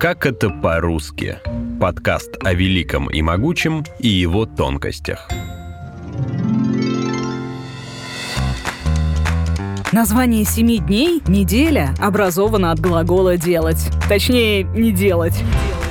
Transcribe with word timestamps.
Как 0.00 0.24
это 0.24 0.48
по-русски? 0.48 1.40
Подкаст 1.78 2.38
о 2.42 2.54
великом 2.54 3.10
и 3.10 3.20
могучем 3.20 3.84
и 3.98 4.08
его 4.08 4.46
тонкостях. 4.46 5.28
Название 9.92 10.46
семи 10.46 10.78
дней 10.78 11.20
«неделя» 11.28 11.94
образовано 11.98 12.72
от 12.72 12.80
глагола 12.80 13.36
«делать». 13.36 13.90
Точнее, 14.08 14.62
«не 14.62 14.90
делать». 14.90 15.38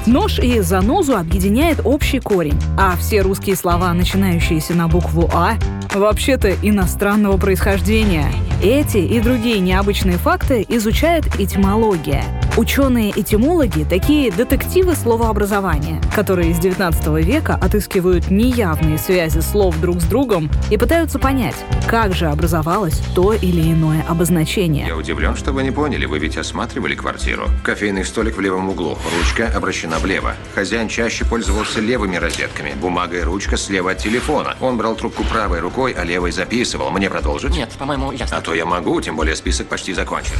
Нож 0.08 0.40
и 0.40 0.60
занозу 0.62 1.16
объединяет 1.16 1.82
общий 1.84 2.20
корень, 2.20 2.60
а 2.80 2.96
все 2.98 3.22
русские 3.22 3.56
слова, 3.56 3.94
начинающиеся 3.94 4.74
на 4.74 4.88
букву 4.88 5.30
«а», 5.32 5.54
вообще-то 5.94 6.56
иностранного 6.64 7.38
происхождения. 7.38 8.32
Эти 8.64 8.98
и 8.98 9.20
другие 9.20 9.60
необычные 9.60 10.18
факты 10.18 10.66
изучает 10.68 11.28
этимология– 11.40 12.24
Ученые-этимологи— 12.60 13.86
такие 13.90 14.30
детективы 14.34 14.94
словообразования, 14.94 16.02
которые 16.14 16.54
с 16.54 16.60
19 16.60 17.24
века 17.24 17.56
отыскивают 17.56 18.30
неявные 18.30 18.98
связи 18.98 19.40
слов 19.40 19.80
друг 19.80 20.02
с 20.02 20.04
другом 20.04 20.52
и 20.70 20.76
пытаются 20.78 21.20
понять, 21.20 21.56
как 21.88 22.14
же 22.14 22.26
образовалось 22.26 23.02
то 23.16 23.32
или 23.32 23.62
иное 23.62 24.04
обозначение. 24.10 24.88
Я 24.88 24.98
удивлен, 24.98 25.38
что 25.38 25.54
вы 25.54 25.64
не 25.64 25.72
поняли, 25.72 26.06
вы 26.06 26.20
ведь 26.20 26.36
осматривали 26.36 26.96
квартиру. 26.96 27.48
Кофейный 27.64 28.04
столик 28.04 28.36
в 28.36 28.42
левом 28.42 28.68
углу, 28.68 28.98
ручка 29.18 29.50
обращена 29.56 29.98
влево. 30.00 30.36
Хозяин 30.54 30.90
чаще 30.90 31.24
пользовался 31.24 31.80
левыми 31.80 32.18
розетками, 32.18 32.74
бумага 32.82 33.20
и 33.20 33.22
ручка 33.22 33.56
слева 33.56 33.92
от 33.92 34.00
телефона. 34.00 34.58
Он 34.60 34.76
брал 34.76 34.98
трубку 34.98 35.24
правой 35.24 35.62
рукой, 35.62 35.94
а 35.94 36.04
левой 36.04 36.34
записывал. 36.34 36.92
Мне 36.92 37.10
продолжить? 37.10 37.52
Нет, 37.52 37.70
по-моему, 37.80 38.12
ясно. 38.12 38.36
А 38.36 38.42
то 38.42 38.54
я 38.54 38.66
могу, 38.66 39.00
тем 39.00 39.16
более 39.16 39.38
список 39.38 39.68
почти 39.68 39.94
закончен. 39.94 40.36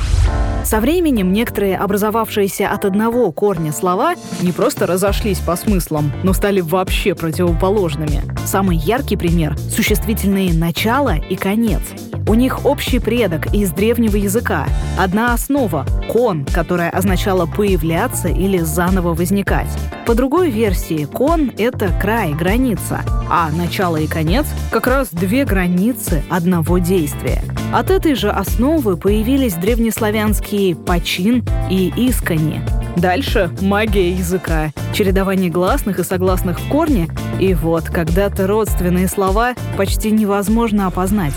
Со 0.66 0.82
временем 0.82 1.32
некоторые 1.32 1.78
образовавшиеся 2.10 2.70
от 2.70 2.86
одного 2.86 3.32
корня 3.32 3.72
слова 3.72 4.16
не 4.42 4.52
просто 4.52 4.88
разошлись 4.88 5.40
по 5.40 5.56
смыслам, 5.56 6.12
но 6.24 6.34
стали 6.34 6.60
вообще 6.60 7.14
противоположными. 7.14 8.24
Самый 8.46 8.78
яркий 8.78 9.16
пример— 9.16 9.58
существительные 9.76 10.54
«начало» 10.54 11.16
и 11.16 11.36
«конец». 11.36 12.09
У 12.30 12.36
них 12.36 12.64
общий 12.64 13.00
предок 13.00 13.56
из 13.56 13.72
древнего 13.72 14.16
языка. 14.16 14.68
Одна 15.00 15.34
основа— 15.34 15.84
«кон», 16.12 16.46
которая 16.46 16.92
означала 16.92 17.48
«появляться» 17.48 18.28
или 18.28 18.60
«заново 18.60 19.16
возникать». 19.16 19.68
По 20.06 20.14
другой 20.14 20.52
версии, 20.52 21.06
кон— 21.06 21.52
это 21.58 21.90
край, 22.00 22.34
граница, 22.34 23.02
а 23.32 23.50
начало 23.50 23.98
и 23.98 24.06
конец— 24.06 24.46
как 24.72 24.86
раз 24.86 25.08
две 25.10 25.44
границы 25.44 26.24
одного 26.30 26.78
действия. 26.78 27.42
От 27.74 27.90
этой 27.90 28.14
же 28.14 28.30
основы 28.30 28.96
появились 28.96 29.56
древнеславянские 29.56 30.76
«почин» 30.76 31.44
и 31.72 31.92
«искони». 31.98 32.62
Дальше 32.96 33.50
магия 33.60 34.12
языка, 34.12 34.72
чередование 34.94 35.50
гласных 35.50 35.98
и 35.98 36.04
согласных 36.04 36.60
в 36.60 36.70
корне, 36.70 37.08
и 37.40 37.56
вот 37.56 37.86
когда-то 37.86 38.46
родственные 38.46 39.08
слова 39.08 39.56
почти 39.78 40.12
невозможно 40.12 40.86
опознать. 40.86 41.34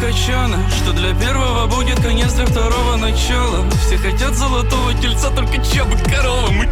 Вороне 0.00 0.12
качана, 0.12 0.58
что 0.70 0.92
для 0.92 1.14
первого 1.14 1.66
будет 1.66 2.00
конец 2.00 2.32
для 2.34 2.46
второго 2.46 2.96
начала. 2.96 3.68
Все 3.86 3.96
хотят 3.96 4.34
золотого 4.34 4.94
тельца, 4.94 5.30
только 5.30 5.62
чабы 5.64 5.96
корова, 6.04 6.50
мы 6.50 6.68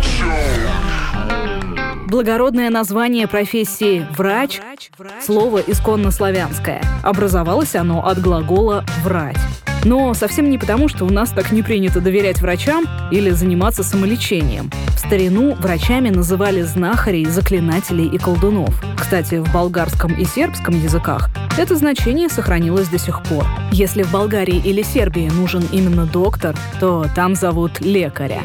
Благородное 2.06 2.70
название 2.70 3.26
профессии 3.28 4.06
«врач»— 4.16 4.60
слово 5.24 5.58
исконно 5.58 6.10
славянское. 6.10 6.82
Образовалось 7.02 7.74
оно 7.74 8.06
от 8.06 8.20
глагола 8.20 8.84
«врать». 9.02 9.36
Но 9.84 10.14
совсем 10.14 10.50
не 10.50 10.58
потому, 10.58 10.88
что 10.88 11.04
у 11.04 11.10
нас 11.10 11.30
так 11.30 11.52
не 11.52 11.62
принято 11.62 12.00
доверять 12.00 12.40
врачам 12.40 12.84
или 13.10 13.30
заниматься 13.30 13.84
самолечением. 13.84 14.70
Старину 15.08 15.54
врачами 15.54 16.10
называли 16.10 16.60
знахарей, 16.60 17.24
заклинателей 17.24 18.06
и 18.08 18.18
колдунов. 18.18 18.78
Кстати, 19.00 19.36
в 19.36 19.50
болгарском 19.54 20.12
и 20.12 20.26
сербском 20.26 20.78
языках 20.78 21.30
это 21.56 21.76
значение 21.76 22.28
сохранилось 22.28 22.88
до 22.88 22.98
сих 22.98 23.22
пор. 23.22 23.42
Если 23.72 24.02
в 24.02 24.12
Болгарии 24.12 24.60
или 24.62 24.82
Сербии 24.82 25.30
нужен 25.30 25.64
именно 25.72 26.04
доктор, 26.04 26.54
то 26.78 27.06
там 27.16 27.36
зовут 27.36 27.80
лекаря. 27.80 28.42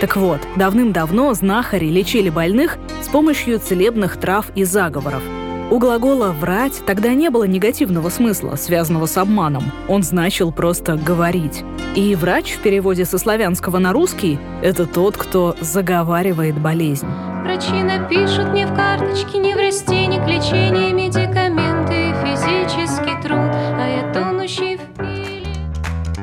Так 0.00 0.16
вот, 0.16 0.40
давным-давно 0.56 1.34
знахари 1.34 1.90
лечили 1.90 2.30
больных 2.30 2.78
с 3.02 3.08
помощью 3.08 3.58
целебных 3.58 4.16
трав 4.18 4.46
и 4.54 4.64
заговоров– 4.64 5.22
у 5.70 5.78
глагола 5.78 6.32
«врать» 6.32 6.82
тогда 6.86 7.14
не 7.14 7.30
было 7.30 7.44
негативного 7.44 8.08
смысла, 8.08 8.56
связанного 8.56 9.06
с 9.06 9.16
обманом. 9.16 9.64
Он 9.88 10.02
значил 10.02 10.52
просто 10.52 10.96
«говорить». 10.96 11.64
И 11.94 12.14
врач 12.14 12.52
в 12.52 12.58
переводе 12.60 13.04
со 13.04 13.18
славянского 13.18 13.78
на 13.78 13.92
русский– 13.92 14.38
это 14.62 14.86
тот, 14.86 15.16
кто 15.16 15.56
заговаривает 15.60 16.60
болезнь. 16.60 17.06
Врачи 17.42 17.82
напишут 17.82 18.48
мне 18.50 18.66
в 18.66 18.74
карточке 18.74 19.38
не 19.38 19.54
в 19.54 19.58
растениях 19.58 20.26
лечение, 20.26 20.92
медикаменты 20.92 22.14
физический 22.24 23.20
труд, 23.22 23.50
а 23.52 23.86
я 23.86 24.12
тонущий 24.12 24.76
в 24.76 24.94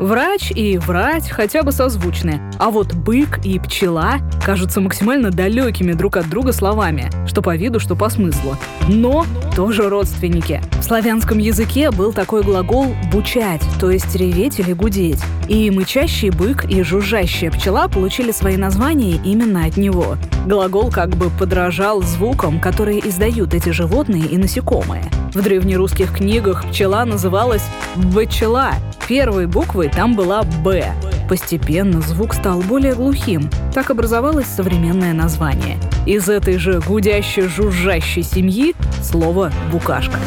Врач 0.02 0.52
и 0.56 0.80
врать 0.80 1.30
хотя 1.30 1.62
бы 1.62 1.72
созвучны, 1.72 2.42
а 2.58 2.72
вот 2.72 2.96
бык 2.96 3.46
и 3.46 3.60
пчела 3.60 4.18
кажутся 4.46 4.82
максимально 4.82 5.32
далекими 5.32 5.94
друг 5.94 6.18
от 6.18 6.30
друга 6.30 6.52
словами, 6.52 7.10
что 7.28 7.42
по 7.42 7.56
виду, 7.56 7.80
что 7.80 7.96
по 7.96 8.10
смыслу. 8.10 8.58
Но 8.88 9.26
тоже 9.56 9.90
родственники. 9.90 10.62
В 10.80 10.84
славянском 10.84 11.38
языке 11.38 11.92
был 11.92 12.14
такой 12.14 12.44
глагол 12.44 12.96
«бучать», 13.12 13.62
то 13.80 13.92
есть 13.92 14.16
реветь 14.16 14.60
или 14.60 14.74
гудеть. 14.74 15.22
И 15.48 15.70
мычащий 15.70 16.30
бык 16.30 16.66
и 16.66 16.84
жужжащая 16.84 17.52
пчела 17.52 17.88
получили 17.88 18.32
свои 18.32 18.58
названия 18.58 19.20
именно 19.24 19.66
от 19.66 19.78
него. 19.78 20.18
Глагол 20.46 20.90
как 20.90 21.10
бы 21.10 21.30
подражал 21.30 22.02
звукам, 22.02 22.60
которые 22.60 23.08
издают 23.08 23.54
эти 23.54 23.70
животные 23.70 24.26
и 24.26 24.38
насекомые. 24.38 25.04
В 25.34 25.42
древнерусских 25.42 26.14
книгах 26.14 26.66
пчела 26.70 27.06
называлась 27.06 27.64
«бычела», 27.96 28.74
Первой 29.08 29.46
буквой 29.46 29.90
там 29.90 30.16
была 30.16 30.44
«Б». 30.64 30.94
Постепенно 31.32 32.02
звук 32.02 32.34
стал 32.34 32.60
более 32.60 32.94
глухим. 32.94 33.50
Так 33.74 33.90
образовалось 33.90 34.48
современное 34.48 35.14
название. 35.14 35.78
Из 36.06 36.28
этой 36.28 36.58
же 36.58 36.82
гудящей 36.82 37.44
жужжащей 37.44 38.22
семьи 38.22 38.76
слово 39.02 39.50
«букашка». 39.72 40.18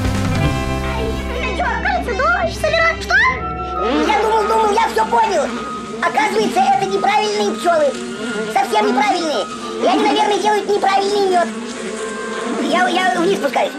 Я 1.58 1.82
думал, 4.22 4.48
думал, 4.48 4.72
я 4.72 4.88
все 4.94 5.04
понял. 5.04 5.42
Оказывается, 6.00 6.60
это 6.60 6.86
неправильные 6.86 7.54
пчелы. 7.58 7.92
Совсем 8.54 8.88
неправильные. 8.88 9.44
И 9.82 9.86
они, 9.86 10.04
наверное, 10.04 10.38
делают 10.38 10.66
неправильный 10.66 11.28
мед. 11.28 11.48
Я, 12.62 12.88
я 12.88 13.20
вниз 13.20 13.40
спускаюсь. 13.40 13.72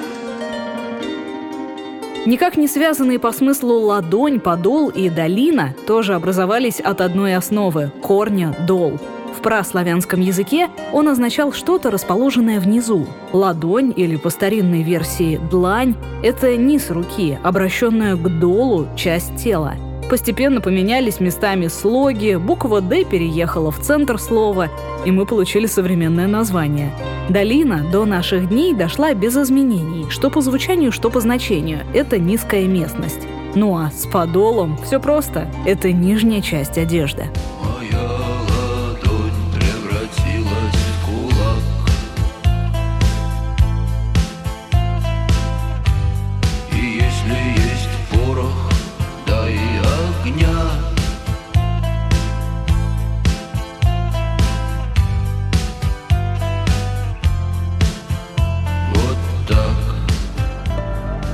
Никак 2.26 2.58
не 2.58 2.68
связанные 2.68 3.20
по 3.20 3.32
смыслу 3.32 3.82
ладонь, 3.82 4.40
подол 4.40 4.90
и 4.90 5.10
долина 5.10 5.76
тоже 5.86 6.16
образовались 6.16 6.80
от 6.80 7.00
одной 7.02 7.36
основы– 7.36 7.92
корня 8.02 8.56
«дол». 8.68 9.00
В 9.38 9.42
праславянском 9.42 10.22
языке 10.22 10.70
он 10.92 11.08
означал 11.08 11.54
что-то, 11.54 11.92
расположенное 11.92 12.60
внизу. 12.60 13.06
Ладонь 13.32 13.94
или 13.96 14.16
по 14.16 14.32
старинной 14.32 14.82
версии 14.82 15.40
длань– 15.52 15.96
это 16.24 16.58
низ 16.58 16.90
руки, 16.90 17.38
обращенная 17.44 18.16
к 18.16 18.40
долу 18.40 18.88
часть 18.96 19.36
тела– 19.36 19.76
Постепенно 20.10 20.62
поменялись 20.62 21.20
местами 21.20 21.68
слоги, 21.68 22.36
буква 22.36 22.80
«Д» 22.80 23.06
переехала 23.06 23.72
в 23.72 23.80
центр 23.80 24.20
слова, 24.20 24.70
и 25.04 25.12
мы 25.12 25.26
получили 25.26 25.66
современное 25.66 26.28
название. 26.28 26.92
Долина 27.28 27.84
до 27.92 28.06
наших 28.06 28.50
дней 28.50 28.76
дошла 28.76 29.16
без 29.16 29.36
изменений, 29.36 30.06
что 30.10 30.30
по 30.30 30.42
звучанию, 30.42 30.92
что 30.92 31.10
по 31.10 31.22
значению. 31.22 31.80
Это 31.94 32.20
низкая 32.20 32.66
местность. 32.66 33.22
Ну 33.56 33.76
а 33.78 33.90
с 33.90 34.06
подолом 34.06 34.78
все 34.84 35.00
просто. 35.00 35.48
Это 35.66 35.92
нижняя 35.92 36.42
часть 36.42 36.78
одежды. 36.78 37.26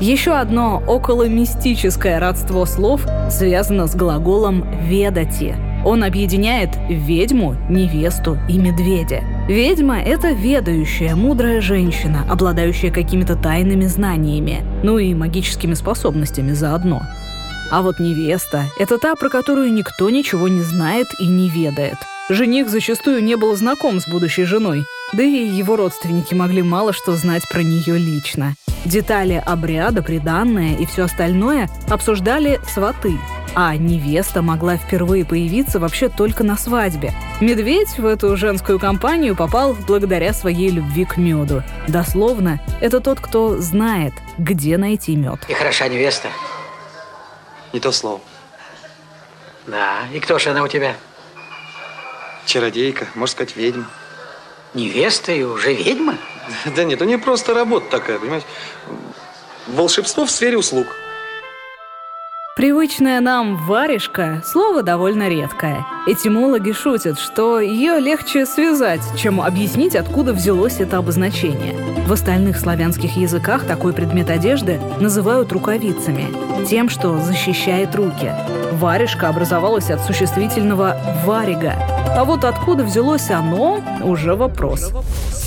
Еще 0.01 0.31
одно 0.31 0.81
околомистическое 0.87 2.19
родство 2.19 2.65
слов 2.65 3.05
связано 3.29 3.85
с 3.85 3.95
глаголом 3.95 4.65
«ведати». 4.81 5.55
Он 5.85 6.03
объединяет 6.03 6.71
ведьму, 6.89 7.55
невесту 7.69 8.35
и 8.49 8.57
медведя. 8.57 9.23
Ведьма— 9.47 10.01
это 10.01 10.31
ведающая, 10.31 11.13
мудрая 11.13 11.61
женщина, 11.61 12.25
обладающая 12.27 12.91
какими-то 12.91 13.35
тайными 13.35 13.85
знаниями, 13.85 14.63
ну 14.83 14.97
и 14.97 15.13
магическими 15.13 15.75
способностями 15.75 16.53
заодно. 16.53 17.03
А 17.69 17.83
вот 17.83 17.99
невеста— 17.99 18.63
это 18.79 18.97
та, 18.97 19.15
про 19.15 19.29
которую 19.29 19.71
никто 19.71 20.09
ничего 20.09 20.47
не 20.47 20.63
знает 20.63 21.07
и 21.19 21.27
не 21.27 21.47
ведает. 21.47 21.97
Жених 22.27 22.69
зачастую 22.69 23.23
не 23.23 23.35
был 23.35 23.55
знаком 23.55 23.99
с 23.99 24.07
будущей 24.07 24.45
женой, 24.45 24.83
да 25.13 25.21
и 25.21 25.47
его 25.47 25.75
родственники 25.75 26.33
могли 26.33 26.63
мало 26.63 26.91
что 26.91 27.15
знать 27.15 27.43
про 27.51 27.61
нее 27.61 27.97
лично. 27.97 28.55
Детали 28.85 29.41
обряда, 29.45 30.01
приданное 30.01 30.75
и 30.75 30.85
все 30.85 31.03
остальное 31.03 31.69
обсуждали 31.87 32.59
сваты, 32.67 33.19
а 33.53 33.75
невеста 33.75 34.41
могла 34.41 34.77
впервые 34.77 35.23
появиться 35.23 35.79
вообще 35.79 36.09
только 36.09 36.43
на 36.43 36.57
свадьбе. 36.57 37.13
Медведь 37.41 37.99
в 37.99 38.05
эту 38.05 38.35
женскую 38.35 38.79
компанию 38.79 39.35
попал 39.35 39.73
благодаря 39.73 40.33
своей 40.33 40.69
любви 40.69 41.05
к 41.05 41.17
меду. 41.17 41.63
Дословно, 41.87 42.59
это 42.81 43.01
тот, 43.01 43.19
кто 43.19 43.57
знает, 43.57 44.13
где 44.39 44.77
найти 44.77 45.15
мед. 45.15 45.39
И 45.47 45.53
хороша 45.53 45.87
невеста. 45.87 46.29
Не 47.73 47.79
то 47.79 47.91
слово. 47.91 48.21
Да, 49.67 49.99
и 50.11 50.19
кто 50.19 50.39
же 50.39 50.49
она 50.49 50.63
у 50.63 50.67
тебя? 50.67 50.95
Чародейка, 52.47 53.05
можно 53.13 53.31
сказать, 53.31 53.55
ведьма. 53.55 53.85
Невеста 54.73 55.31
и 55.31 55.43
уже 55.43 55.73
ведьма? 55.73 56.17
Да 56.75 56.83
нет, 56.83 57.01
у 57.01 57.05
нее 57.05 57.17
просто 57.17 57.53
работа 57.53 57.89
такая, 57.89 58.19
понимаете? 58.19 58.45
Волшебство 59.67 60.25
в 60.25 60.31
сфере 60.31 60.57
услуг. 60.57 60.87
Привычная 62.57 63.21
нам 63.21 63.55
«варежка»— 63.65 64.43
слово 64.45 64.83
довольно 64.83 65.29
редкое. 65.29 65.85
Этимологи 66.05 66.73
шутят, 66.73 67.17
что 67.17 67.61
ее 67.61 67.99
легче 67.99 68.45
связать, 68.45 69.01
чем 69.17 69.39
объяснить, 69.39 69.95
откуда 69.95 70.33
взялось 70.33 70.79
это 70.79 70.97
обозначение. 70.97 71.90
В 72.11 72.13
остальных 72.13 72.59
славянских 72.59 73.15
языках 73.15 73.63
такой 73.63 73.93
предмет 73.93 74.29
одежды 74.29 74.81
называют 74.99 75.53
рукавицами, 75.53 76.27
тем, 76.65 76.89
что 76.89 77.17
защищает 77.17 77.95
руки. 77.95 78.33
Варежка 78.73 79.29
образовалась 79.29 79.89
от 79.89 80.01
существительного 80.01 80.97
«варига», 81.25 81.75
а 82.13 82.25
вот 82.25 82.43
откуда 82.43 82.83
взялось 82.83 83.31
оно– 83.31 83.81
уже 84.03 84.35
вопрос. 84.35 84.91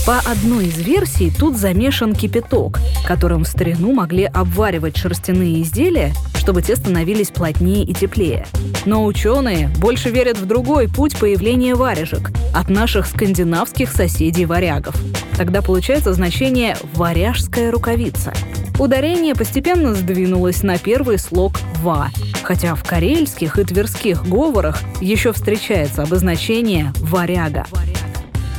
По 0.06 0.20
одной 0.20 0.68
из 0.68 0.78
версий 0.78 1.30
тут 1.30 1.58
замешан 1.58 2.14
кипяток, 2.14 2.80
которым 3.06 3.44
в 3.44 3.48
старину 3.48 3.92
могли 3.92 4.24
обваривать 4.24 4.96
шерстяные 4.96 5.60
изделия, 5.60 6.14
чтобы 6.34 6.62
те 6.62 6.76
становились 6.76 7.28
плотнее 7.28 7.84
и 7.84 7.92
теплее. 7.92 8.46
Но 8.86 9.04
ученые 9.04 9.68
больше 9.80 10.08
верят 10.08 10.38
в 10.38 10.46
другой 10.46 10.88
путь 10.88 11.14
появления 11.18 11.74
варежек 11.74 12.30
от 12.54 12.70
наших 12.70 13.04
скандинавских 13.04 13.92
соседей-варягов. 13.92 14.96
Тогда 15.36 15.62
получается 15.62 16.12
значение 16.12 16.76
«варяжская 16.94 17.70
рукавица». 17.70 18.32
Ударение 18.78 19.34
постепенно 19.34 19.94
сдвинулось 19.94 20.62
на 20.62 20.78
первый 20.78 21.18
слог 21.18 21.54
«ва», 21.76 22.08
хотя 22.42 22.74
в 22.74 22.84
карельских 22.84 23.58
и 23.58 23.64
тверских 23.64 24.24
говорах 24.26 24.80
еще 25.00 25.32
встречается 25.32 26.02
обозначение 26.02 26.92
«варяга». 27.00 27.66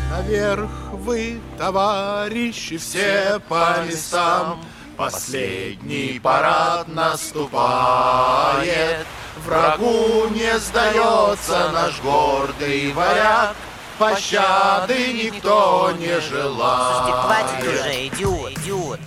Наверх 0.10 0.69
вы, 0.94 1.39
товарищи, 1.57 2.78
все 2.78 3.39
по 3.50 3.83
местам, 3.88 4.60
Последний 4.98 6.21
парад 6.24 6.88
наступает, 6.88 7.86
Врагу 9.45 10.30
не 10.30 10.57
сдается 10.57 11.69
наш 11.74 12.01
гордый 12.01 12.94
варяг, 12.94 13.56
Пощады 13.97 15.13
никто 15.13 15.92
не 15.97 16.19
желает. 16.19 17.15
Хватит 17.15 17.68
уже, 17.68 18.07
идиот, 18.07 18.51
идиоты. 18.51 19.05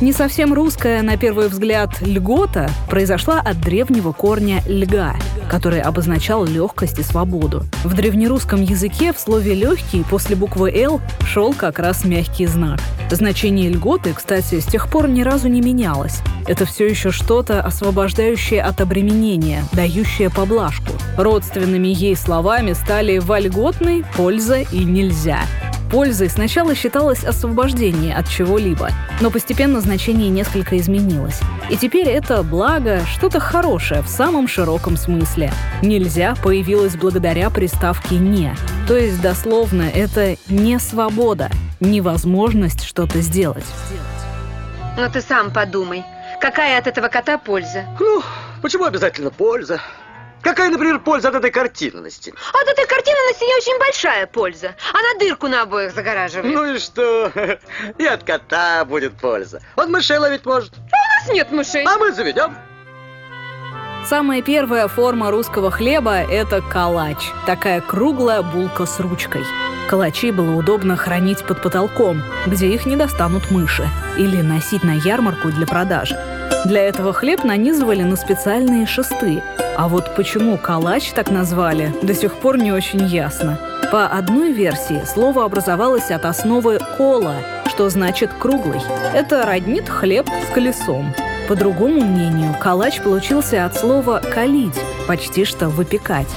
Не 0.00 0.12
совсем 0.12 0.54
русская, 0.54 1.02
на 1.02 1.16
первый 1.16 1.48
взгляд, 1.48 2.00
льгота 2.00 2.70
произошла 2.88 3.40
от 3.40 3.60
древнего 3.60 4.12
корня 4.12 4.62
«льга», 4.68 5.16
который 5.50 5.80
обозначал 5.80 6.44
легкость 6.44 7.00
и 7.00 7.02
свободу. 7.02 7.64
В 7.82 7.94
древнерусском 7.94 8.62
языке 8.62 9.12
в 9.12 9.18
слове 9.18 9.54
«легкий» 9.54 10.04
после 10.08 10.36
буквы 10.36 10.70
«л» 10.70 11.00
шел 11.26 11.52
как 11.52 11.80
раз 11.80 12.04
мягкий 12.04 12.46
знак. 12.46 12.78
Значение 13.10 13.68
льготы, 13.70 14.12
кстати, 14.14 14.60
с 14.60 14.66
тех 14.66 14.88
пор 14.88 15.08
ни 15.08 15.22
разу 15.22 15.48
не 15.48 15.60
менялось. 15.60 16.20
Это 16.46 16.64
все 16.64 16.86
еще 16.86 17.10
что-то, 17.10 17.60
освобождающее 17.60 18.62
от 18.62 18.80
обременения, 18.80 19.64
дающее 19.72 20.30
поблажку. 20.30 20.92
Родственными 21.16 21.88
ей 21.88 22.14
словами 22.14 22.72
стали 22.74 23.18
«вольготный», 23.18 24.04
«польза» 24.16 24.60
и 24.60 24.84
«нельзя». 24.84 25.40
Пользой 25.90 26.28
сначала 26.28 26.74
считалось 26.74 27.24
освобождение 27.24 28.14
от 28.14 28.28
чего-либо, 28.28 28.90
но 29.20 29.30
постепенно 29.30 29.80
значение 29.80 30.28
несколько 30.28 30.76
изменилось. 30.76 31.40
И 31.70 31.76
теперь 31.76 32.08
это 32.08 32.42
благо, 32.42 33.00
что-то 33.06 33.40
хорошее 33.40 34.02
в 34.02 34.08
самом 34.08 34.48
широком 34.48 34.98
смысле. 34.98 35.50
«Нельзя» 35.82 36.34
появилось 36.42 36.96
благодаря 36.96 37.48
приставке 37.48 38.16
«не», 38.16 38.54
то 38.86 38.96
есть 38.96 39.20
дословно 39.22 39.82
это 39.82 40.36
не 40.48 40.78
свобода, 40.78 41.50
невозможность 41.80 42.84
что-то 42.84 43.20
сделать. 43.22 43.66
Но 44.98 45.08
ты 45.08 45.22
сам 45.22 45.52
подумай, 45.52 46.04
какая 46.40 46.78
от 46.78 46.86
этого 46.86 47.08
кота 47.08 47.38
польза? 47.38 47.84
Ну, 47.98 48.22
почему 48.60 48.84
обязательно 48.84 49.30
польза? 49.30 49.80
Какая, 50.48 50.70
например, 50.70 50.98
польза 51.00 51.28
от 51.28 51.34
этой 51.34 51.50
картинности? 51.50 52.32
От 52.54 52.66
этой 52.66 52.86
картинности 52.86 53.44
не 53.44 53.54
очень 53.54 53.78
большая 53.78 54.26
польза. 54.26 54.74
Она 54.94 55.18
дырку 55.20 55.46
на 55.46 55.60
обоих 55.60 55.92
загораживает. 55.92 56.54
Ну 56.54 56.64
и 56.64 56.78
что? 56.78 57.30
И 57.98 58.06
от 58.06 58.22
кота 58.22 58.86
будет 58.86 59.12
польза. 59.20 59.60
Он 59.76 59.90
мышей 59.90 60.16
ловить 60.16 60.46
может. 60.46 60.72
А 60.72 60.96
у 60.96 61.20
нас 61.20 61.34
нет 61.34 61.50
мышей. 61.50 61.84
А 61.84 61.98
мы 61.98 62.12
заведем. 62.12 62.56
Самая 64.06 64.40
первая 64.40 64.88
форма 64.88 65.30
русского 65.30 65.70
хлеба– 65.70 66.14
это 66.30 66.62
калач. 66.62 67.30
Такая 67.44 67.82
круглая 67.82 68.40
булка 68.40 68.86
с 68.86 68.98
ручкой. 69.00 69.44
Калачи 69.88 70.32
было 70.32 70.54
удобно 70.54 70.96
хранить 70.96 71.42
под 71.44 71.62
потолком, 71.62 72.22
где 72.46 72.68
их 72.68 72.84
не 72.84 72.94
достанут 72.94 73.50
мыши, 73.50 73.88
или 74.18 74.42
носить 74.42 74.84
на 74.84 74.92
ярмарку 74.92 75.48
для 75.48 75.66
продажи. 75.66 76.14
Для 76.66 76.82
этого 76.82 77.14
хлеб 77.14 77.42
нанизывали 77.42 78.02
на 78.02 78.16
специальные 78.16 78.84
шесты. 78.86 79.42
А 79.78 79.88
вот 79.88 80.14
почему 80.14 80.58
калач 80.58 81.12
так 81.12 81.30
назвали, 81.30 81.94
до 82.02 82.14
сих 82.14 82.34
пор 82.34 82.58
не 82.58 82.70
очень 82.70 83.06
ясно. 83.06 83.58
По 83.90 84.06
одной 84.06 84.52
версии 84.52 85.02
слово 85.06 85.46
образовалось 85.46 86.10
от 86.10 86.26
основы 86.26 86.78
«кола», 86.98 87.36
что 87.66 87.88
значит 87.88 88.30
«круглый». 88.38 88.82
Это 89.14 89.46
роднит 89.46 89.88
хлеб 89.88 90.28
с 90.28 90.52
колесом. 90.52 91.14
По 91.48 91.54
другому 91.54 92.02
мнению, 92.04 92.54
калач 92.60 93.00
получился 93.00 93.64
от 93.64 93.74
слова 93.74 94.20
«калить», 94.34 94.78
почти 95.06 95.46
что 95.46 95.70
«выпекать». 95.70 96.28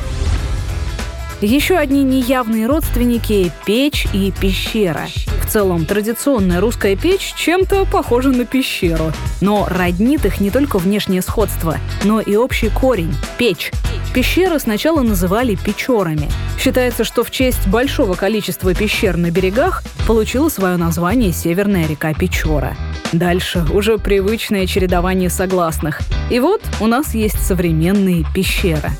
Еще 1.41 1.75
одни 1.75 2.03
неявные 2.03 2.67
родственники– 2.67 3.51
печь 3.65 4.05
и 4.13 4.31
пещера. 4.31 5.07
В 5.43 5.49
целом, 5.49 5.85
традиционная 5.85 6.61
русская 6.61 6.95
печь 6.95 7.33
чем-то 7.35 7.85
похожа 7.85 8.29
на 8.29 8.45
пещеру. 8.45 9.11
Но 9.41 9.65
роднит 9.67 10.23
их 10.23 10.39
не 10.39 10.51
только 10.51 10.77
внешнее 10.77 11.23
сходство, 11.23 11.77
но 12.03 12.21
и 12.21 12.35
общий 12.35 12.69
корень– 12.69 13.15
печь. 13.39 13.71
Пещеры 14.13 14.59
сначала 14.59 15.01
называли 15.01 15.55
печорами. 15.55 16.29
Считается, 16.59 17.03
что 17.03 17.23
в 17.23 17.31
честь 17.31 17.65
большого 17.67 18.13
количества 18.13 18.75
пещер 18.75 19.17
на 19.17 19.31
берегах 19.31 19.81
получила 20.05 20.47
свое 20.49 20.77
название 20.77 21.33
северная 21.33 21.87
река 21.87 22.13
Печора. 22.13 22.77
Дальше 23.13 23.65
уже 23.71 23.97
привычное 23.97 24.67
чередование 24.67 25.31
согласных. 25.31 26.01
И 26.29 26.39
вот 26.39 26.61
у 26.79 26.85
нас 26.85 27.15
есть 27.15 27.43
современные 27.43 28.25
пещеры. 28.35 28.91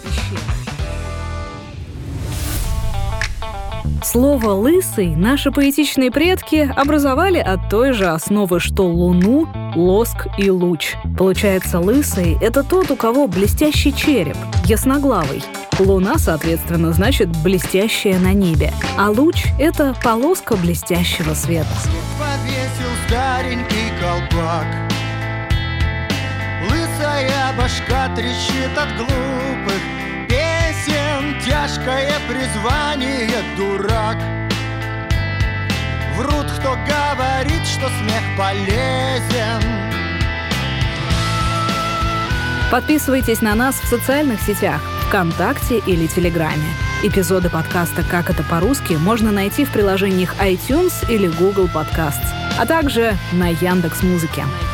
Слово 4.03 4.49
«лысый» 4.49 5.15
наши 5.15 5.51
поэтичные 5.51 6.09
предки 6.09 6.73
образовали 6.75 7.37
от 7.37 7.69
той 7.69 7.93
же 7.93 8.07
основы, 8.07 8.59
что 8.59 8.87
луну, 8.87 9.47
лоск 9.75 10.27
и 10.39 10.49
луч. 10.49 10.95
Получается, 11.17 11.79
лысый— 11.79 12.35
это 12.41 12.63
тот, 12.63 12.89
у 12.89 12.95
кого 12.95 13.27
блестящий 13.27 13.93
череп, 13.95 14.37
ясноглавый. 14.65 15.43
Луна, 15.77 16.17
соответственно, 16.17 16.93
значит 16.93 17.29
блестящая 17.43 18.17
на 18.19 18.33
небе, 18.33 18.73
а 18.97 19.11
луч— 19.11 19.45
это 19.59 19.95
полоска 20.03 20.55
блестящего 20.55 21.35
света. 21.35 21.69
Повесил 22.19 22.91
старенький 23.07 23.91
колпак 24.01 24.65
Лысая 26.63 27.53
башка 27.55 28.15
трещит 28.15 28.75
от 28.77 28.89
глупых 28.97 30.00
Тяжкое 31.71 32.11
призвание 32.27 33.29
дурак 33.55 34.17
Врут, 36.17 36.45
кто 36.59 36.71
говорит, 36.71 37.65
что 37.65 37.87
смех 37.87 38.21
полезен 38.37 39.61
Подписывайтесь 42.69 43.41
на 43.41 43.55
нас 43.55 43.75
в 43.75 43.87
социальных 43.87 44.41
сетях 44.41 44.81
ВКонтакте 45.07 45.77
или 45.87 46.07
Телеграме. 46.07 46.67
Эпизоды 47.03 47.49
подкаста 47.49 48.03
«Как 48.03 48.29
это 48.29 48.43
по-русски» 48.43 48.93
можно 48.93 49.31
найти 49.31 49.63
в 49.63 49.71
приложениях 49.71 50.35
iTunes 50.41 51.09
или 51.09 51.27
Google 51.27 51.69
Podcasts, 51.73 52.27
а 52.59 52.65
также 52.65 53.15
на 53.31 53.47
Яндекс.Музыке. 53.47 54.43
Музыке. 54.43 54.70